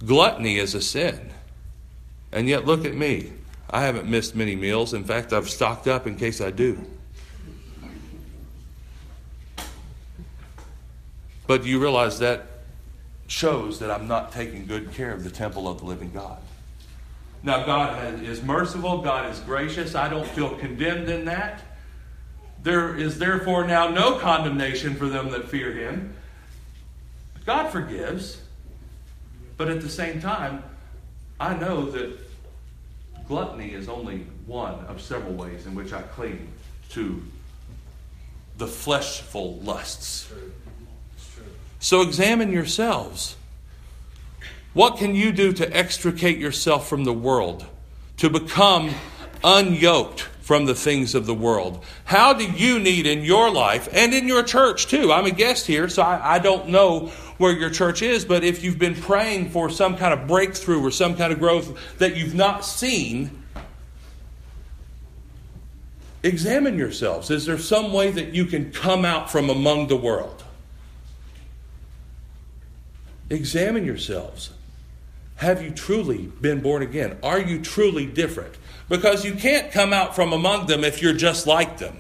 [0.04, 1.32] Gluttony is a sin.
[2.32, 3.32] And yet, look at me.
[3.70, 4.94] I haven't missed many meals.
[4.94, 6.84] In fact, I've stocked up in case I do.
[11.46, 12.46] But you realize that
[13.28, 16.38] shows that I'm not taking good care of the temple of the living God.
[17.42, 19.94] Now, God is merciful, God is gracious.
[19.94, 21.62] I don't feel condemned in that.
[22.62, 26.14] There is therefore now no condemnation for them that fear Him.
[27.44, 28.40] God forgives,
[29.56, 30.64] but at the same time,
[31.38, 32.18] I know that
[33.28, 36.48] Gluttony is only one of several ways in which I cling
[36.90, 37.22] to
[38.56, 40.32] the fleshful lusts.
[41.80, 43.36] So examine yourselves.
[44.72, 47.66] What can you do to extricate yourself from the world,
[48.18, 48.90] to become
[49.42, 51.84] unyoked from the things of the world?
[52.04, 55.12] How do you need in your life and in your church too?
[55.12, 58.64] I'm a guest here, so I, I don't know where your church is, but if
[58.64, 62.34] you've been praying for some kind of breakthrough or some kind of growth that you've
[62.34, 63.42] not seen,
[66.22, 67.30] examine yourselves.
[67.30, 70.44] Is there some way that you can come out from among the world?
[73.28, 74.50] Examine yourselves.
[75.36, 77.18] Have you truly been born again?
[77.22, 78.54] Are you truly different?
[78.88, 81.96] Because you can't come out from among them if you're just like them.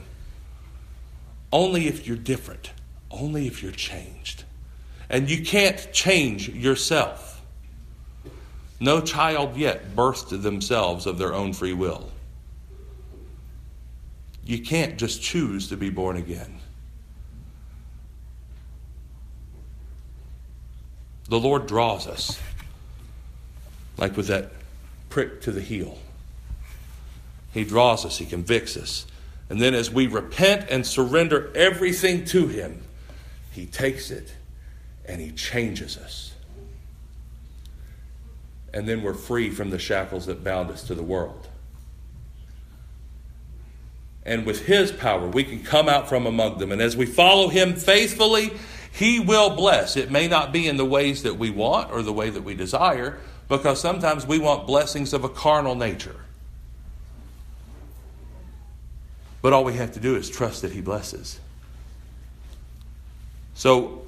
[1.52, 2.72] Only if you're different.
[3.10, 4.44] Only if you're changed.
[5.08, 7.40] And you can't change yourself.
[8.80, 12.10] No child yet birthed themselves of their own free will.
[14.44, 16.60] You can't just choose to be born again.
[21.28, 22.40] The Lord draws us,
[23.96, 24.52] like with that
[25.08, 25.98] prick to the heel.
[27.52, 29.06] He draws us, He convicts us.
[29.48, 32.82] And then as we repent and surrender everything to Him,
[33.50, 34.32] He takes it
[35.06, 36.34] and He changes us.
[38.74, 41.48] And then we're free from the shackles that bound us to the world.
[44.24, 46.72] And with His power, we can come out from among them.
[46.72, 48.50] And as we follow Him faithfully,
[48.92, 49.96] He will bless.
[49.96, 52.54] It may not be in the ways that we want or the way that we
[52.54, 56.16] desire, because sometimes we want blessings of a carnal nature.
[59.40, 61.38] But all we have to do is trust that He blesses.
[63.54, 64.05] So,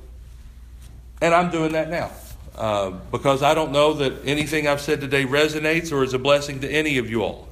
[1.20, 2.10] and I'm doing that now.
[2.56, 6.60] Uh, because I don't know that anything I've said today resonates or is a blessing
[6.60, 7.48] to any of you all.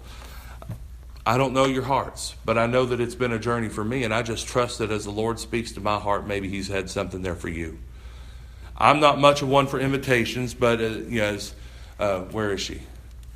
[1.24, 4.04] I don't know your hearts, but I know that it's been a journey for me,
[4.04, 6.88] and I just trust that as the Lord speaks to my heart, maybe He's had
[6.88, 7.78] something there for you.
[8.78, 11.54] I'm not much of one for invitations, but uh, yes,
[11.98, 12.80] uh, where is she?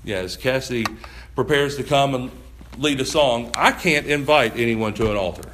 [0.05, 0.87] Yes, Cassidy
[1.35, 2.31] prepares to come and
[2.79, 3.51] lead a song.
[3.55, 5.51] I can't invite anyone to an altar.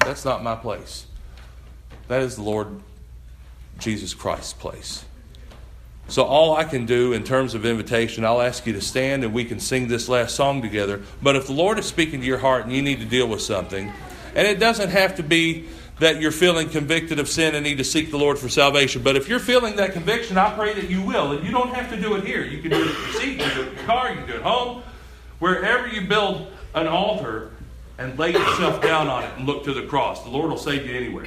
[0.00, 1.06] That's not my place.
[2.08, 2.80] That is the Lord
[3.80, 5.04] Jesus Christ's place.
[6.08, 9.32] So, all I can do in terms of invitation, I'll ask you to stand and
[9.32, 11.02] we can sing this last song together.
[11.22, 13.42] But if the Lord is speaking to your heart and you need to deal with
[13.42, 13.92] something,
[14.34, 15.68] and it doesn't have to be
[16.00, 19.16] that you're feeling convicted of sin and need to seek the Lord for salvation, but
[19.16, 21.32] if you're feeling that conviction, I pray that you will.
[21.32, 22.42] And you don't have to do it here.
[22.42, 24.16] You can do it at your seat, you can do it in your car, you
[24.16, 24.82] can do it home.
[25.38, 27.50] Wherever you build an altar
[27.98, 30.86] and lay yourself down on it and look to the cross, the Lord will save
[30.86, 31.26] you anywhere.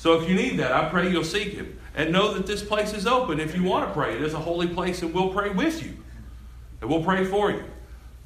[0.00, 1.78] So if you need that, I pray you'll seek Him.
[1.94, 4.14] And know that this place is open if you want to pray.
[4.14, 5.94] It is a holy place, and we'll pray with you.
[6.80, 7.64] And we'll pray for you.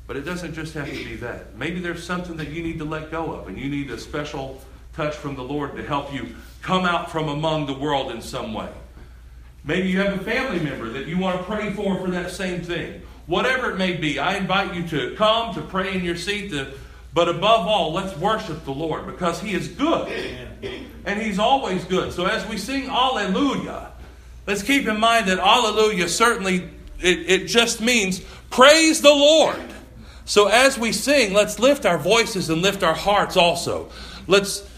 [0.06, 1.56] But it doesn't just have to be that.
[1.56, 4.62] Maybe there's something that you need to let go of, and you need a special
[4.92, 8.54] touch from the Lord to help you come out from among the world in some
[8.54, 8.70] way.
[9.64, 12.62] Maybe you have a family member that you want to pray for for that same
[12.62, 13.02] thing.
[13.26, 16.72] Whatever it may be, I invite you to come, to pray in your seat, to,
[17.14, 20.08] but above all, let's worship the Lord because He is good.
[21.04, 22.12] And He's always good.
[22.12, 23.92] So as we sing Alleluia,
[24.48, 26.68] let's keep in mind that Alleluia certainly,
[27.00, 29.62] it, it just means praise the Lord.
[30.24, 33.90] So as we sing, let's lift our voices and lift our hearts also.
[34.26, 34.68] Let's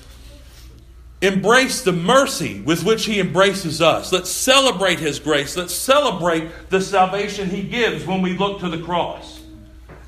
[1.23, 4.13] embrace the mercy with which He embraces us.
[4.13, 5.57] Let's celebrate His grace.
[5.57, 9.36] Let's celebrate the salvation He gives when we look to the cross.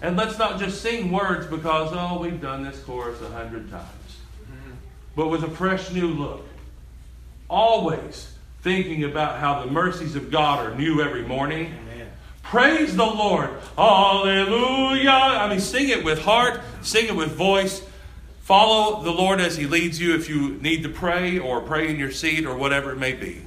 [0.01, 3.87] And let's not just sing words because, oh, we've done this chorus a hundred times.
[5.17, 6.47] But with a fresh new look.
[7.51, 8.33] Always
[8.63, 11.75] thinking about how the mercies of God are new every morning.
[11.93, 12.09] Amen.
[12.43, 13.51] Praise the Lord.
[13.77, 15.11] Hallelujah.
[15.11, 17.83] I mean, sing it with heart, sing it with voice.
[18.43, 21.99] Follow the Lord as He leads you if you need to pray or pray in
[21.99, 23.43] your seat or whatever it may be.